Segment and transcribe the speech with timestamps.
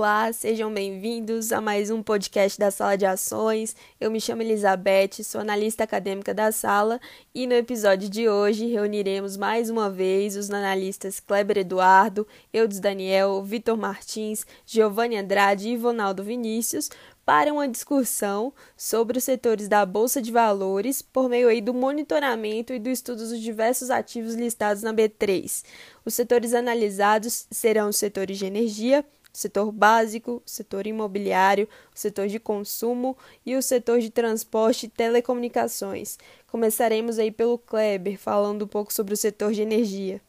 [0.00, 3.76] Olá, sejam bem-vindos a mais um podcast da Sala de Ações.
[4.00, 6.98] Eu me chamo Elizabeth, sou analista acadêmica da sala
[7.34, 13.42] e no episódio de hoje reuniremos mais uma vez os analistas Kleber Eduardo, Eudes Daniel,
[13.42, 16.88] Vitor Martins, Giovanni Andrade e Ivonaldo Vinícius
[17.26, 22.72] para uma discussão sobre os setores da Bolsa de Valores por meio aí do monitoramento
[22.72, 25.62] e do estudo dos diversos ativos listados na B3.
[26.06, 33.16] Os setores analisados serão os setores de energia, setor básico, setor imobiliário, setor de consumo
[33.44, 36.18] e o setor de transporte e telecomunicações.
[36.46, 40.20] Começaremos aí pelo Kleber, falando um pouco sobre o setor de energia.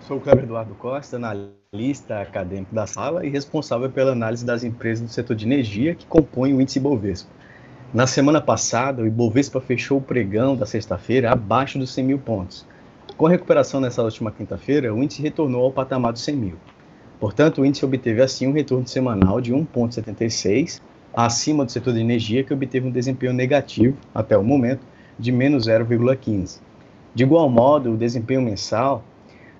[0.00, 5.06] Sou o Kleber Eduardo Costa, analista acadêmico da sala e responsável pela análise das empresas
[5.06, 7.30] do setor de energia que compõem o índice Ibovespa.
[7.94, 12.66] Na semana passada, o Ibovespa fechou o pregão da sexta-feira abaixo dos 100 mil pontos,
[13.20, 16.54] com a recuperação nessa última quinta-feira, o índice retornou ao patamar dos 100 mil.
[17.20, 20.80] Portanto, o índice obteve assim um retorno semanal de 1,76,
[21.12, 24.80] acima do setor de energia, que obteve um desempenho negativo, até o momento,
[25.18, 26.60] de menos 0,15.
[27.14, 29.04] De igual modo, o desempenho mensal,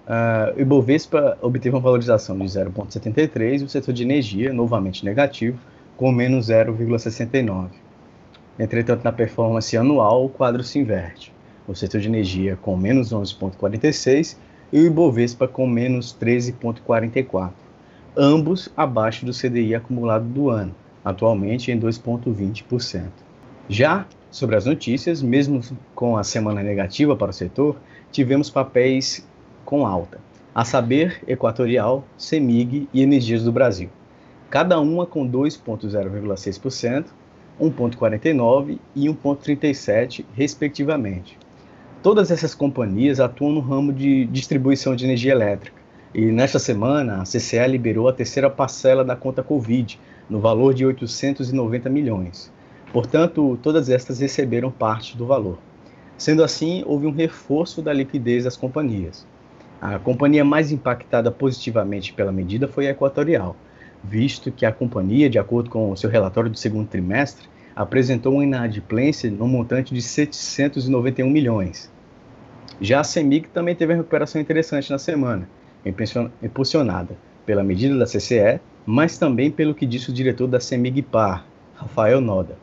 [0.07, 5.59] uh, o Ibovespa obteve uma valorização de 0,73 e o setor de energia, novamente negativo,
[5.99, 7.67] com menos 0,69.
[8.59, 11.31] Entretanto, na performance anual, o quadro se inverte
[11.67, 14.37] o setor de energia com menos 11,46%
[14.73, 17.51] e o Ibovespa com menos 13,44%,
[18.17, 23.09] ambos abaixo do CDI acumulado do ano, atualmente em 2,20%.
[23.69, 25.61] Já sobre as notícias, mesmo
[25.95, 27.77] com a semana negativa para o setor,
[28.13, 29.27] tivemos papéis
[29.65, 30.19] com alta,
[30.55, 33.89] a saber, Equatorial, CEMIG e Energias do Brasil,
[34.49, 37.07] cada uma com 2,06%,
[37.61, 41.39] 1,49% e 1,37%, respectivamente.
[42.03, 45.79] Todas essas companhias atuam no ramo de distribuição de energia elétrica.
[46.15, 50.87] E nesta semana, a CCE liberou a terceira parcela da conta Covid, no valor de
[50.87, 52.51] 890 milhões.
[52.91, 55.59] Portanto, todas estas receberam parte do valor.
[56.17, 59.27] Sendo assim, houve um reforço da liquidez das companhias.
[59.79, 63.55] A companhia mais impactada positivamente pela medida foi a Equatorial,
[64.03, 68.45] visto que a companhia, de acordo com o seu relatório do segundo trimestre, apresentou uma
[68.45, 71.91] inadimplência no montante de 791 milhões.
[72.81, 75.49] Já a CEMIG também teve uma recuperação interessante na semana,
[76.43, 81.47] impulsionada pela medida da CCE, mas também pelo que disse o diretor da CEMIG Par,
[81.75, 82.57] Rafael Noda.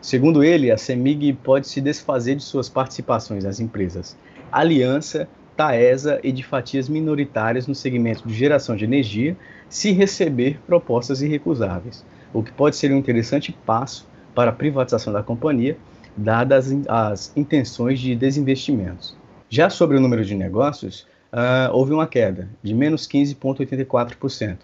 [0.00, 4.16] Segundo ele, a CEMIG pode se desfazer de suas participações nas empresas
[4.52, 9.36] Aliança, Taesa e de fatias minoritárias no segmento de geração de energia
[9.68, 15.22] se receber propostas irrecusáveis, o que pode ser um interessante passo para a privatização da
[15.22, 15.76] companhia,
[16.16, 19.16] dadas as intenções de desinvestimentos.
[19.48, 24.58] Já sobre o número de negócios, uh, houve uma queda de menos 15,84%.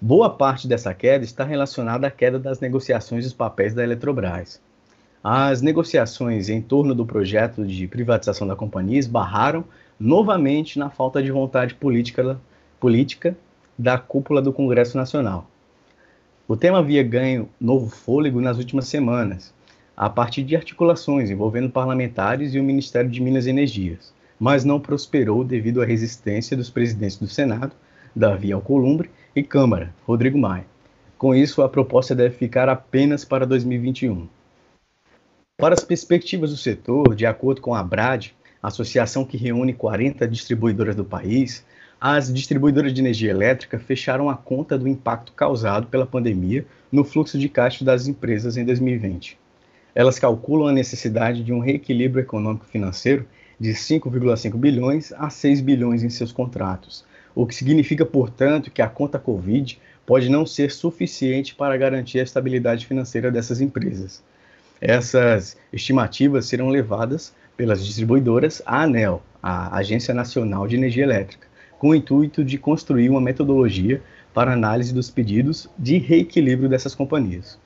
[0.00, 4.60] Boa parte dessa queda está relacionada à queda das negociações dos papéis da Eletrobras.
[5.22, 9.64] As negociações em torno do projeto de privatização da companhia esbarraram
[9.98, 12.40] novamente na falta de vontade política,
[12.80, 13.36] política
[13.78, 15.48] da cúpula do Congresso Nacional.
[16.48, 19.54] O tema havia ganho novo fôlego nas últimas semanas,
[19.96, 24.80] a partir de articulações envolvendo parlamentares e o Ministério de Minas e Energias, mas não
[24.80, 27.76] prosperou devido à resistência dos presidentes do Senado,
[28.14, 30.66] Davi Alcolumbre, e Câmara, Rodrigo Maia.
[31.16, 34.28] Com isso, a proposta deve ficar apenas para 2021.
[35.56, 40.96] Para as perspectivas do setor, de acordo com a ABRAD, associação que reúne 40 distribuidoras
[40.96, 41.64] do país,
[42.04, 47.38] as distribuidoras de energia elétrica fecharam a conta do impacto causado pela pandemia no fluxo
[47.38, 49.38] de caixa das empresas em 2020.
[49.94, 53.24] Elas calculam a necessidade de um reequilíbrio econômico-financeiro
[53.56, 57.04] de 5,5 bilhões a 6 bilhões em seus contratos,
[57.36, 62.24] o que significa, portanto, que a conta Covid pode não ser suficiente para garantir a
[62.24, 64.24] estabilidade financeira dessas empresas.
[64.80, 71.51] Essas estimativas serão levadas pelas distribuidoras à ANEL, a Agência Nacional de Energia Elétrica,
[71.82, 74.00] com o intuito de construir uma metodologia
[74.32, 77.58] para análise dos pedidos de reequilíbrio dessas companhias.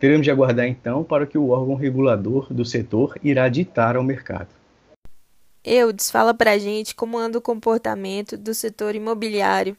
[0.00, 4.48] Teremos de aguardar então para que o órgão regulador do setor irá ditar ao mercado.
[5.62, 9.76] Eudes, fala para a gente como anda o comportamento do setor imobiliário.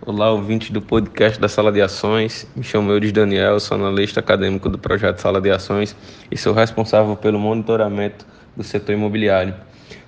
[0.00, 2.46] Olá, ouvinte do podcast da Sala de Ações.
[2.56, 5.94] Me chamo Eudes Daniel, sou analista acadêmico do projeto Sala de Ações
[6.30, 8.24] e sou responsável pelo monitoramento
[8.56, 9.54] do setor imobiliário.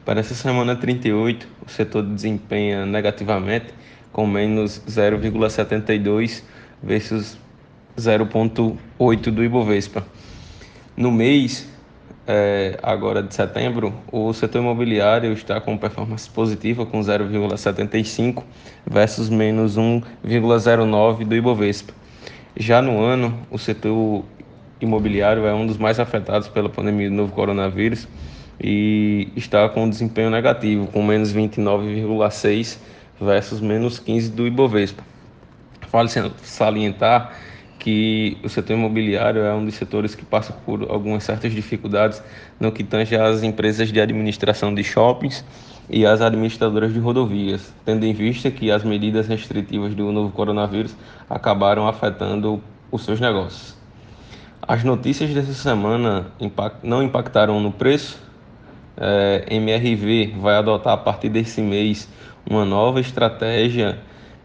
[0.07, 3.75] Para essa semana 38, o setor desempenha negativamente,
[4.13, 6.45] com menos 0,72
[6.81, 7.37] versus
[7.99, 10.07] 0,8 do Ibovespa.
[10.97, 11.69] No mês,
[12.25, 18.45] é, agora de setembro, o setor imobiliário está com performance positiva com 0,75
[18.89, 21.93] versus menos 1,09 do Ibovespa.
[22.57, 24.25] Já no ano, o setor
[24.81, 28.07] imobiliário é um dos mais afetados pela pandemia do novo coronavírus
[28.61, 32.79] e está com desempenho negativo, com menos 29,6
[33.21, 35.03] versus menos 15 do Ibovespa.
[35.91, 36.09] Vale
[36.43, 37.33] salientar
[37.79, 42.23] que o setor imobiliário é um dos setores que passa por algumas certas dificuldades
[42.59, 45.45] no que tange às empresas de administração de shoppings
[45.89, 50.97] e às administradoras de rodovias, tendo em vista que as medidas restritivas do novo coronavírus
[51.31, 52.61] acabaram afetando
[52.91, 53.77] os seus negócios.
[54.61, 56.27] As notícias dessa semana
[56.83, 58.26] não impactaram no preço.
[58.97, 62.09] É, MRV vai adotar a partir desse mês
[62.49, 63.99] uma nova estratégia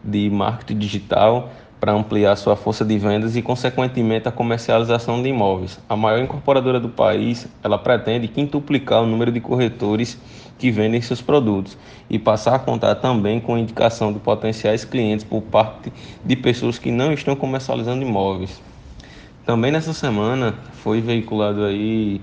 [0.04, 1.50] de marketing digital
[1.82, 5.80] para ampliar sua força de vendas e, consequentemente, a comercialização de imóveis.
[5.88, 10.16] A maior incorporadora do país, ela pretende quintuplicar o número de corretores
[10.58, 11.76] que vendem seus produtos
[12.08, 15.92] e passar a contar também com indicação de potenciais clientes por parte
[16.24, 18.62] de pessoas que não estão comercializando imóveis.
[19.44, 22.20] Também nessa semana foi veiculado aí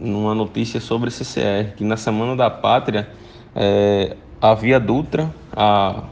[0.00, 3.08] uma notícia sobre CCR, que na Semana da Pátria
[3.54, 6.04] é, a Via Dutra, a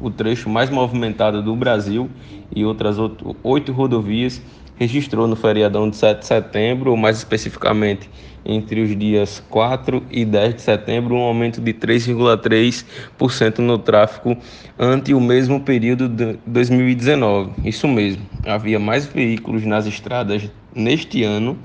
[0.00, 2.10] o trecho mais movimentado do Brasil
[2.54, 2.96] e outras
[3.42, 4.42] oito rodovias,
[4.78, 8.10] registrou no feriadão de 7 de setembro, ou mais especificamente
[8.44, 14.36] entre os dias 4 e 10 de setembro, um aumento de 3,3% no tráfego
[14.78, 17.52] ante o mesmo período de 2019.
[17.64, 21.58] Isso mesmo, havia mais veículos nas estradas neste ano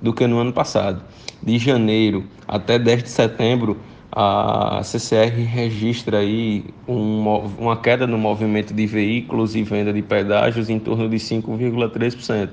[0.00, 1.02] do que no ano passado.
[1.42, 3.76] De janeiro até 10 de setembro,
[4.10, 7.22] a CCR registra aí um,
[7.58, 12.50] uma queda no movimento de veículos e venda de pedágios em torno de 5,3%.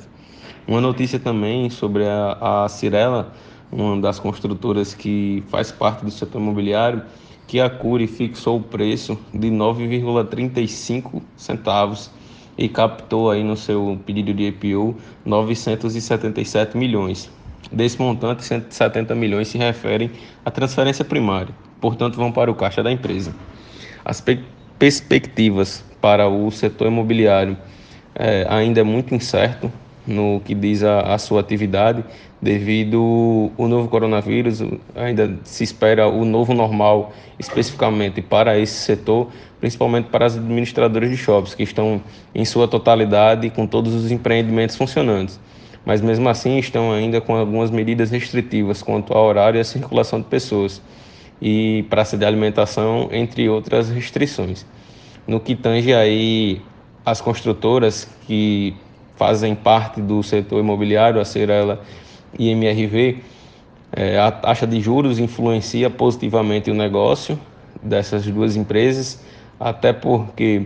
[0.68, 3.34] Uma notícia também sobre a, a Cirela,
[3.72, 7.02] uma das construtoras que faz parte do setor imobiliário,
[7.48, 12.12] que a Cure fixou o preço de 9,35 centavos
[12.58, 14.96] e captou aí no seu pedido de IPO
[15.26, 17.30] 977 milhões.
[17.72, 20.12] Desse montante, 170 milhões se referem
[20.44, 23.34] à transferência primária, portanto, vão para o caixa da empresa.
[24.04, 24.24] As
[24.78, 27.58] perspectivas para o setor imobiliário
[28.14, 29.72] é, ainda é muito incerto
[30.06, 32.04] no que diz a, a sua atividade,
[32.40, 34.62] devido ao novo coronavírus,
[34.96, 39.30] ainda se espera o novo normal especificamente para esse setor,
[39.60, 42.00] principalmente para as administradoras de shoppings, que estão
[42.36, 45.40] em sua totalidade com todos os empreendimentos funcionantes
[45.86, 50.20] mas mesmo assim estão ainda com algumas medidas restritivas quanto ao horário e à circulação
[50.20, 50.82] de pessoas
[51.42, 54.66] e praça de alimentação, entre outras restrições.
[55.28, 56.62] No que tange aí
[57.06, 58.76] as construtoras que
[59.16, 61.82] fazem parte do setor imobiliário, a Cirela
[62.38, 63.20] e MRV,
[63.92, 67.40] é, a taxa de juros influencia positivamente o negócio
[67.82, 69.24] dessas duas empresas,
[69.60, 70.66] até porque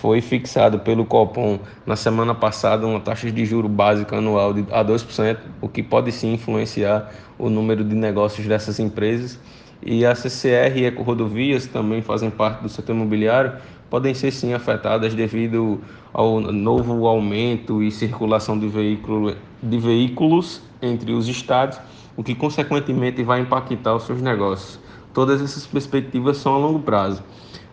[0.00, 4.82] foi fixado pelo Copom na semana passada uma taxa de juro básica anual de a
[4.82, 9.38] 2%, o que pode sim influenciar o número de negócios dessas empresas.
[9.82, 13.52] E a CCR e Eco Rodovias também fazem parte do setor imobiliário,
[13.90, 15.80] podem ser sim afetadas devido
[16.14, 21.78] ao novo aumento e circulação de, veículo, de veículos entre os estados,
[22.16, 24.80] o que consequentemente vai impactar os seus negócios.
[25.12, 27.22] Todas essas perspectivas são a longo prazo.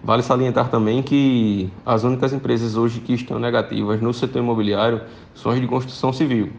[0.07, 5.01] Vale salientar também que as únicas empresas hoje que estão negativas no setor imobiliário
[5.35, 6.53] são as de construção civil,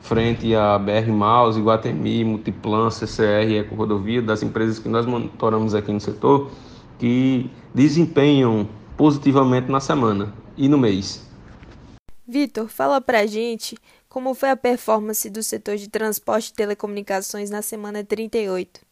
[0.00, 5.90] frente a BR Maus, Iguatemi, Multiplan, CCR Eco Rodovia, das empresas que nós monitoramos aqui
[5.90, 6.50] no setor,
[6.98, 11.26] que desempenham positivamente na semana e no mês.
[12.28, 13.78] Vitor, fala pra gente
[14.10, 18.89] como foi a performance do setor de transporte e telecomunicações na semana 38.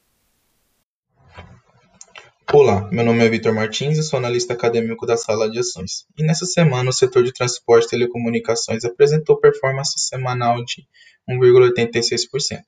[2.51, 6.07] Olá, meu nome é Vitor Martins e sou analista acadêmico da Sala de Ações.
[6.17, 10.87] E nessa semana, o setor de transporte e telecomunicações apresentou performance semanal de
[11.29, 12.63] 1,86%,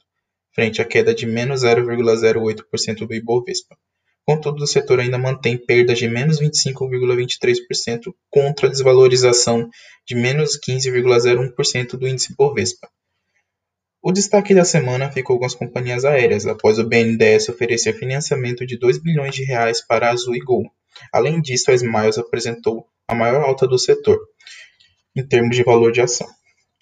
[0.55, 3.75] frente à queda de menos 0,08% do Ibovespa.
[4.27, 9.71] Contudo, o setor ainda mantém perdas de menos 25,23% contra a desvalorização
[10.07, 12.87] de menos 15,01% do índice Ibovespa.
[14.03, 18.79] O destaque da semana ficou com as companhias aéreas, após o BNDES oferecer financiamento de
[18.79, 20.65] 2 bilhões de reais para a Azul e Gol.
[21.13, 24.19] Além disso, a Smiles apresentou a maior alta do setor,
[25.15, 26.27] em termos de valor de ação,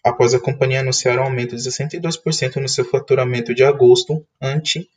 [0.04, 4.88] após a companhia anunciar um aumento de 62% no seu faturamento de agosto ante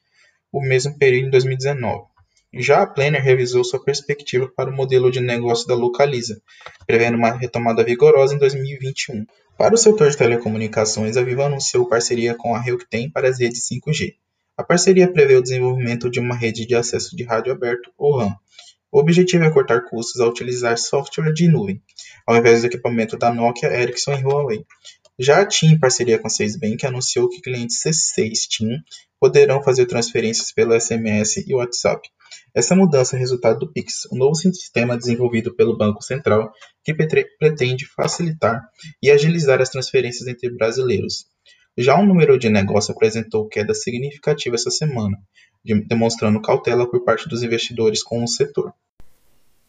[0.51, 2.10] o mesmo período em 2019.
[2.53, 6.41] Já a Planner revisou sua perspectiva para o modelo de negócio da Localiza,
[6.85, 9.25] prevendo uma retomada vigorosa em 2021.
[9.57, 13.61] Para o setor de telecomunicações, a Vivo anunciou parceria com a Realtem para as redes
[13.69, 14.15] 5G.
[14.57, 18.35] A parceria prevê o desenvolvimento de uma rede de acesso de rádio aberto, ou RAM.
[18.91, 21.81] O objetivo é cortar custos ao utilizar software de nuvem,
[22.27, 24.65] ao invés do equipamento da Nokia, Ericsson e Huawei.
[25.17, 28.77] Já a TIM, em parceria com a 6bank, anunciou que clientes C6 TIM
[29.19, 32.09] poderão fazer transferências pelo SMS e WhatsApp.
[32.53, 36.51] Essa mudança é resultado do Pix, um novo sistema desenvolvido pelo Banco Central
[36.83, 38.61] que pretende facilitar
[39.01, 41.25] e agilizar as transferências entre brasileiros.
[41.77, 45.17] Já o número de negócio apresentou queda significativa essa semana,
[45.87, 48.73] demonstrando cautela por parte dos investidores com o setor.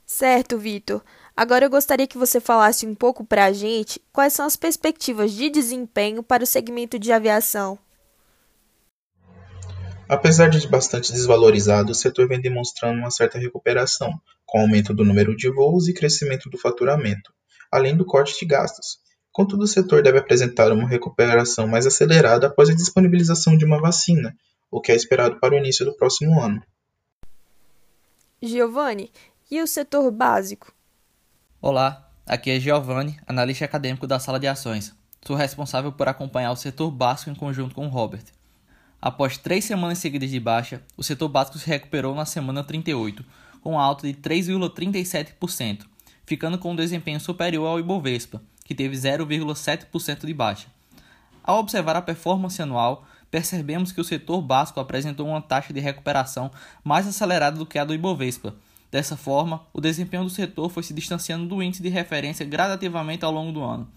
[0.04, 1.02] Certo, Vitor.
[1.36, 5.32] Agora eu gostaria que você falasse um pouco para a gente quais são as perspectivas
[5.32, 7.78] de desempenho para o segmento de aviação.
[10.12, 14.12] Apesar de bastante desvalorizado, o setor vem demonstrando uma certa recuperação,
[14.44, 17.32] com aumento do número de voos e crescimento do faturamento,
[17.70, 18.98] além do corte de gastos.
[19.32, 24.36] Contudo, o setor deve apresentar uma recuperação mais acelerada após a disponibilização de uma vacina,
[24.70, 26.62] o que é esperado para o início do próximo ano.
[28.42, 29.10] Giovanni,
[29.50, 30.74] e o setor básico?
[31.58, 34.94] Olá, aqui é Giovanni, analista acadêmico da sala de ações.
[35.26, 38.24] Sou responsável por acompanhar o setor básico em conjunto com o Robert.
[39.02, 43.24] Após três semanas seguidas de baixa, o setor básico se recuperou na semana 38,
[43.60, 45.80] com alta de 3,37%,
[46.24, 50.68] ficando com um desempenho superior ao Ibovespa, que teve 0,7% de baixa.
[51.42, 56.48] Ao observar a performance anual, percebemos que o setor básico apresentou uma taxa de recuperação
[56.84, 58.54] mais acelerada do que a do Ibovespa,
[58.92, 63.32] Dessa forma, o desempenho do setor foi se distanciando do índice de referência gradativamente ao
[63.32, 63.88] longo do ano.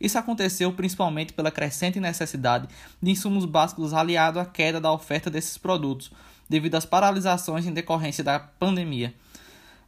[0.00, 2.68] Isso aconteceu principalmente pela crescente necessidade
[3.00, 6.10] de insumos básicos aliado à queda da oferta desses produtos,
[6.48, 9.14] devido às paralisações em decorrência da pandemia.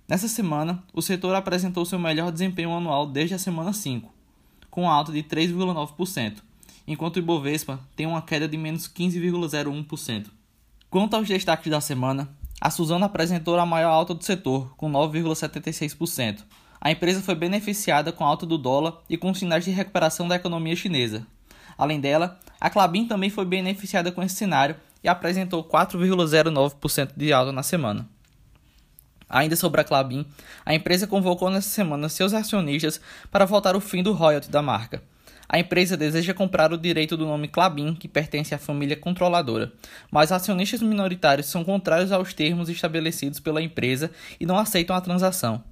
[0.08, 4.12] Nessa semana, o setor apresentou seu melhor desempenho anual desde a semana 5,
[4.70, 6.36] com alta de 3,9%,
[6.86, 10.26] enquanto o Ibovespa tem uma queda de menos 15,01%.
[10.88, 12.28] Quanto aos destaques da semana,
[12.60, 16.44] a Suzano apresentou a maior alta do setor, com 9,76%.
[16.86, 20.36] A empresa foi beneficiada com a alta do dólar e com sinais de recuperação da
[20.36, 21.26] economia chinesa.
[21.76, 27.50] Além dela, a Clabin também foi beneficiada com esse cenário e apresentou 4,09% de alta
[27.50, 28.08] na semana.
[29.28, 30.24] Ainda sobre a Clabin,
[30.64, 33.00] a empresa convocou nessa semana seus acionistas
[33.32, 35.02] para votar o fim do royalty da marca.
[35.48, 39.72] A empresa deseja comprar o direito do nome Clabin, que pertence à família controladora,
[40.08, 45.64] mas acionistas minoritários são contrários aos termos estabelecidos pela empresa e não aceitam a transação.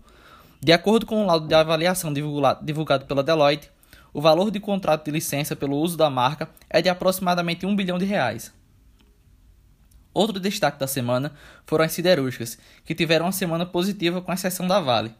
[0.65, 3.71] De acordo com o laudo de avaliação divulgado pela Deloitte,
[4.15, 7.99] o valor de contrato de licença pelo uso da marca é de aproximadamente 1 bilhão
[7.99, 8.51] de reais.
[10.15, 11.35] Outro destaque da semana
[11.67, 15.15] foram as siderúrgicas, que tiveram uma semana positiva com exceção da Vale.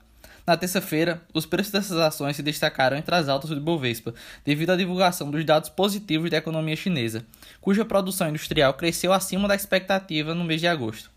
[0.47, 4.15] Na terça-feira, os preços dessas ações se destacaram entre as altas do Ibovespa,
[4.47, 7.23] devido à divulgação dos dados positivos da economia chinesa,
[7.61, 11.13] cuja produção industrial cresceu acima da expectativa no mês de agosto.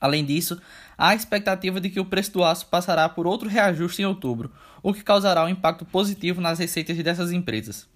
[0.00, 0.60] Além disso,
[0.96, 4.52] há a expectativa de que o preço do aço passará por outro reajuste em outubro,
[4.82, 7.88] o que causará um impacto positivo nas receitas dessas empresas.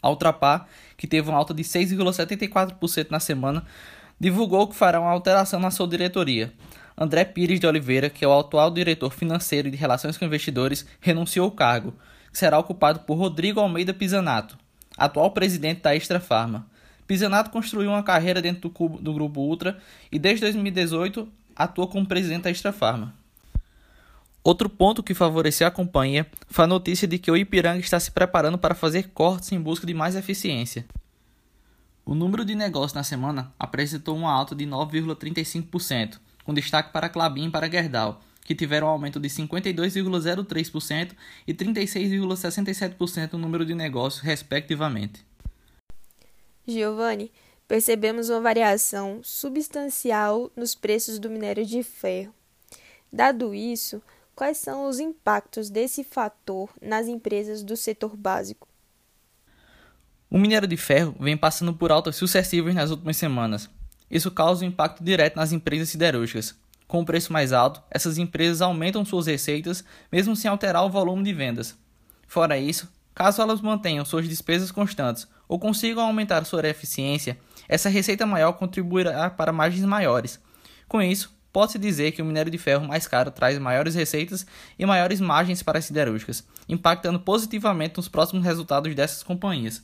[0.00, 3.64] A Ultrapar, que teve uma alta de 6,74% na semana,
[4.20, 6.52] divulgou que fará uma alteração na sua diretoria,
[6.96, 10.86] André Pires de Oliveira, que é o atual diretor financeiro e de relações com investidores,
[11.00, 11.92] renunciou ao cargo,
[12.30, 14.56] que será ocupado por Rodrigo Almeida Pisanato,
[14.96, 16.66] atual presidente da Extra Farma.
[17.06, 19.78] Pisanato construiu uma carreira dentro do, do grupo Ultra
[20.10, 23.14] e desde 2018 atua como presidente da Extra Farma.
[24.42, 28.10] Outro ponto que favoreceu a companhia foi a notícia de que o Ipiranga está se
[28.10, 30.84] preparando para fazer cortes em busca de mais eficiência.
[32.04, 37.46] O número de negócios na semana apresentou uma alta de 9,35%, com destaque para Clabin
[37.46, 41.12] e para Gerdau, que tiveram um aumento de 52,03%
[41.46, 45.24] e 36,67% no número de negócios, respectivamente.
[46.66, 47.30] Giovanni,
[47.68, 52.34] percebemos uma variação substancial nos preços do minério de ferro.
[53.12, 54.02] Dado isso,
[54.34, 58.68] quais são os impactos desse fator nas empresas do setor básico?
[60.30, 63.70] O minério de ferro vem passando por altas sucessivas nas últimas semanas,
[64.10, 66.54] isso causa um impacto direto nas empresas siderúrgicas.
[66.86, 71.24] Com o preço mais alto, essas empresas aumentam suas receitas, mesmo sem alterar o volume
[71.24, 71.76] de vendas.
[72.26, 78.26] Fora isso, caso elas mantenham suas despesas constantes ou consigam aumentar sua eficiência, essa receita
[78.26, 80.40] maior contribuirá para margens maiores.
[80.88, 84.44] Com isso, pode-se dizer que o minério de ferro mais caro traz maiores receitas
[84.78, 89.82] e maiores margens para as siderúrgicas, impactando positivamente nos próximos resultados dessas companhias.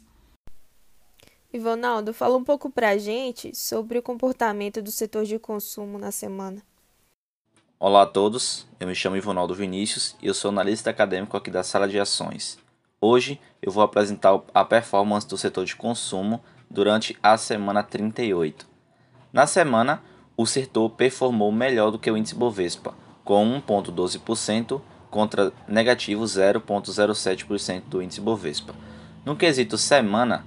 [1.52, 6.12] Ivonaldo, fala um pouco para a gente sobre o comportamento do setor de consumo na
[6.12, 6.62] semana.
[7.78, 11.62] Olá a todos, eu me chamo Ivonaldo Vinícius e eu sou analista acadêmico aqui da
[11.62, 12.58] sala de ações.
[13.02, 16.38] Hoje eu vou apresentar a performance do setor de consumo
[16.70, 18.68] durante a semana 38.
[19.32, 20.02] Na semana,
[20.36, 28.02] o setor performou melhor do que o índice Bovespa, com 1,12% contra negativo 0,07% do
[28.02, 28.74] índice Bovespa.
[29.24, 30.44] No quesito semana,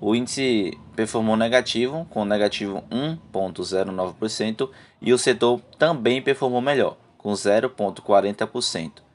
[0.00, 4.70] o índice performou negativo, com negativo 1,09%,
[5.02, 9.09] e o setor também performou melhor, com 0,40%.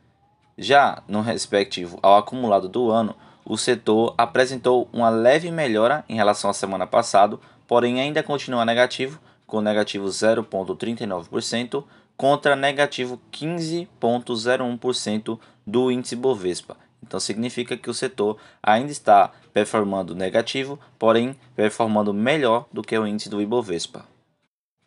[0.57, 6.49] Já no respectivo ao acumulado do ano, o setor apresentou uma leve melhora em relação
[6.49, 11.83] à semana passada, porém ainda continua negativo, com negativo 0,39%
[12.17, 16.75] contra negativo 15,01% do índice Bovespa.
[17.05, 23.05] Então significa que o setor ainda está performando negativo, porém performando melhor do que o
[23.05, 24.05] índice do Ibovespa.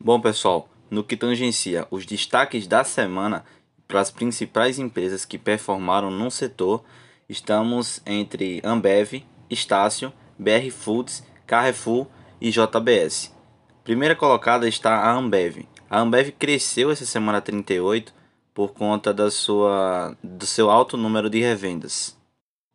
[0.00, 3.44] Bom, pessoal, no que tangencia os destaques da semana
[3.88, 6.84] para as principais empresas que performaram no setor,
[7.26, 12.06] estamos entre Ambev, Estácio, BR Foods, Carrefour
[12.38, 13.34] e JBS.
[13.82, 15.66] Primeira colocada está a Ambev.
[15.88, 18.12] A Ambev cresceu essa semana 38
[18.52, 22.14] por conta da sua, do seu alto número de revendas.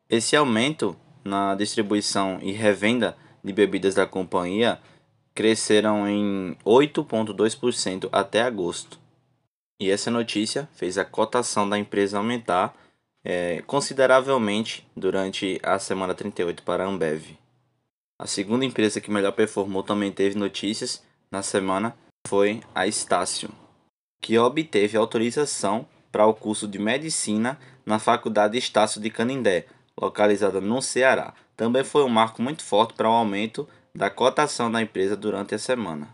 [0.09, 4.79] Esse aumento na distribuição e revenda de bebidas da companhia
[5.35, 9.02] cresceram em 8,2% até agosto.
[9.83, 12.73] E essa notícia fez a cotação da empresa aumentar
[13.21, 17.37] é, consideravelmente durante a semana 38 para a Ambev.
[18.17, 21.93] A segunda empresa que melhor performou também teve notícias na semana
[22.25, 23.49] foi a Estácio,
[24.21, 29.65] que obteve autorização para o curso de medicina na Faculdade Estácio de Canindé,
[29.99, 31.33] localizada no Ceará.
[31.57, 35.59] Também foi um marco muito forte para o aumento da cotação da empresa durante a
[35.59, 36.07] semana.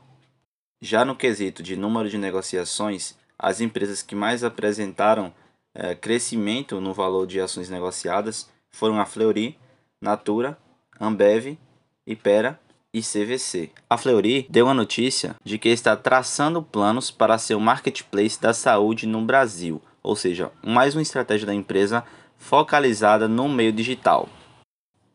[0.82, 5.34] Já no quesito de número de negociações, as empresas que mais apresentaram
[5.74, 9.58] é, crescimento no valor de ações negociadas foram a Fleury,
[10.02, 10.58] Natura,
[11.00, 11.58] Ambev,
[12.06, 12.60] Ipera
[12.94, 13.72] e CVC.
[13.90, 18.54] A Fleury deu a notícia de que está traçando planos para ser o marketplace da
[18.54, 22.04] saúde no Brasil, ou seja, mais uma estratégia da empresa
[22.38, 24.28] focalizada no meio digital.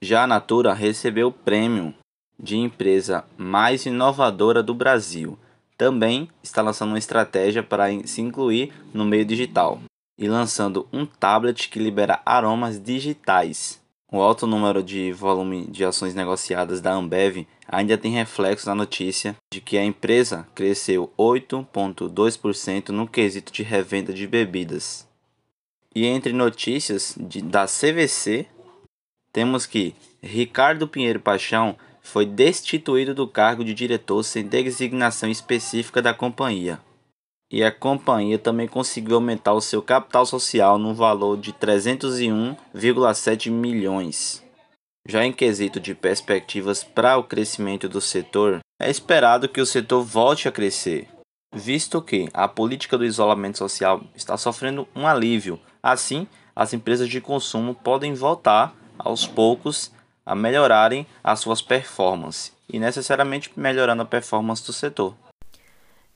[0.00, 1.94] Já a Natura recebeu o prêmio
[2.38, 5.38] de empresa mais inovadora do Brasil.
[5.76, 9.80] Também está lançando uma estratégia para se incluir no meio digital
[10.18, 13.82] e lançando um tablet que libera aromas digitais.
[14.10, 19.34] O alto número de volume de ações negociadas da Ambev ainda tem reflexo na notícia
[19.52, 25.08] de que a empresa cresceu 8,2% no quesito de revenda de bebidas.
[25.92, 28.46] E entre notícias de, da CVC,
[29.32, 36.14] temos que Ricardo Pinheiro Paixão foi destituído do cargo de diretor sem designação específica da
[36.14, 36.78] companhia.
[37.50, 44.40] E a companhia também conseguiu aumentar o seu capital social no valor de 301,7 milhões.
[45.08, 50.04] Já em quesito de perspectivas para o crescimento do setor, é esperado que o setor
[50.04, 51.08] volte a crescer,
[51.52, 57.20] visto que a política do isolamento social está sofrendo um alívio Assim, as empresas de
[57.20, 59.92] consumo podem voltar aos poucos
[60.24, 65.14] a melhorarem as suas performances e necessariamente melhorando a performance do setor.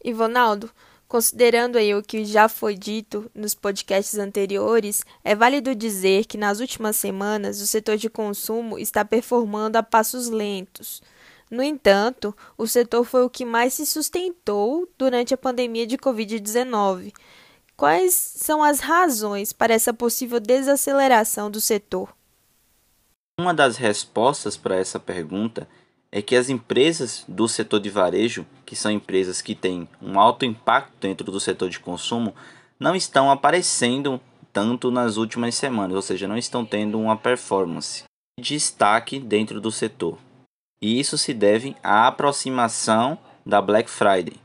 [0.04, 0.70] Ivonaldo,
[1.06, 6.60] considerando aí o que já foi dito nos podcasts anteriores, é válido dizer que nas
[6.60, 11.02] últimas semanas o setor de consumo está performando a passos lentos.
[11.50, 17.12] No entanto, o setor foi o que mais se sustentou durante a pandemia de Covid-19
[17.78, 22.12] Quais são as razões para essa possível desaceleração do setor?
[23.38, 25.68] Uma das respostas para essa pergunta
[26.10, 30.44] é que as empresas do setor de varejo, que são empresas que têm um alto
[30.44, 32.34] impacto dentro do setor de consumo,
[32.80, 34.20] não estão aparecendo
[34.52, 38.02] tanto nas últimas semanas, ou seja, não estão tendo uma performance
[38.40, 40.18] de destaque dentro do setor.
[40.82, 44.36] E isso se deve à aproximação da Black Friday,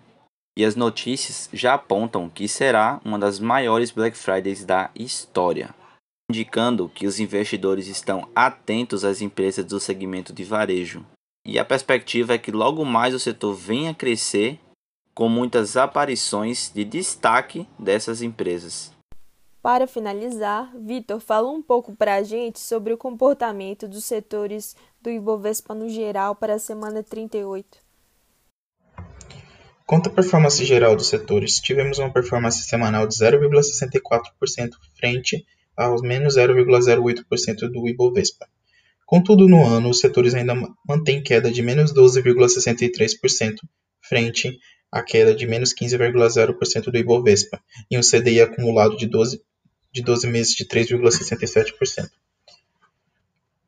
[0.56, 5.74] e as notícias já apontam que será uma das maiores Black Fridays da história,
[6.30, 11.06] indicando que os investidores estão atentos às empresas do segmento de varejo.
[11.46, 14.60] E a perspectiva é que logo mais o setor venha a crescer
[15.14, 18.92] com muitas aparições de destaque dessas empresas.
[19.62, 25.10] Para finalizar, Vitor, fala um pouco para a gente sobre o comportamento dos setores do
[25.10, 27.78] Ibovespa no geral para a semana 38.
[29.86, 36.36] Quanto à performance geral dos setores, tivemos uma performance semanal de 0,64% frente aos menos
[36.36, 38.48] 0,08% do Ibovespa.
[39.06, 40.56] Contudo, no ano, os setores ainda
[40.88, 43.56] mantêm queda de menos 12,63%
[44.02, 44.60] frente
[44.92, 49.42] à queda de menos 15,0% do Ibovespa e um CDI acumulado de 12,
[49.92, 52.10] de 12 meses de 3,67%.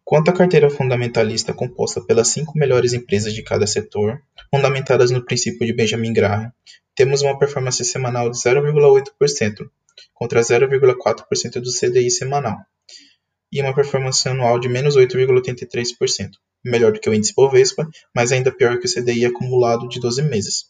[0.03, 4.21] Quanto à carteira fundamentalista composta pelas cinco melhores empresas de cada setor,
[4.53, 6.51] fundamentadas no princípio de Benjamin Graham,
[6.93, 9.67] temos uma performance semanal de 0,8%,
[10.13, 12.57] contra 0,4% do CDI semanal,
[13.51, 16.31] e uma performance anual de menos 8,83%,
[16.63, 20.21] melhor do que o índice Bovespa, mas ainda pior que o CDI acumulado de 12
[20.23, 20.65] meses.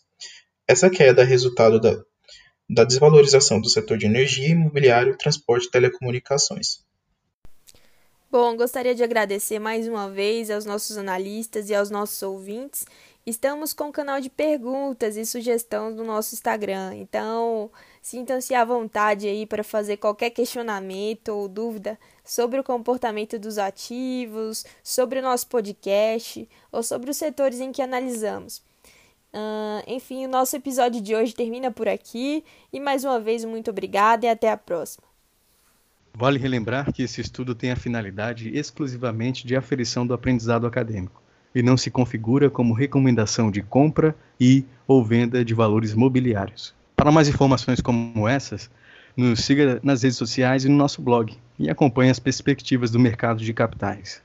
[0.67, 1.95] Essa queda é resultado da,
[2.69, 6.83] da desvalorização do setor de energia, imobiliário, transporte e telecomunicações.
[8.31, 12.85] Bom, gostaria de agradecer mais uma vez aos nossos analistas e aos nossos ouvintes.
[13.25, 17.71] Estamos com o canal de perguntas e sugestões no nosso Instagram, então
[18.05, 24.63] sintam-se à vontade aí para fazer qualquer questionamento ou dúvida sobre o comportamento dos ativos,
[24.83, 28.61] sobre o nosso podcast ou sobre os setores em que analisamos.
[29.33, 33.71] Uh, enfim, o nosso episódio de hoje termina por aqui e mais uma vez muito
[33.71, 35.07] obrigada e até a próxima.
[36.13, 41.23] Vale relembrar que esse estudo tem a finalidade exclusivamente de aferição do aprendizado acadêmico
[41.55, 46.75] e não se configura como recomendação de compra e ou venda de valores mobiliários.
[46.95, 48.69] Para mais informações como essas,
[49.15, 53.43] nos siga nas redes sociais e no nosso blog e acompanhe as perspectivas do mercado
[53.43, 54.21] de capitais.